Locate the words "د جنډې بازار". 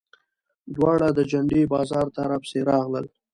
1.17-2.07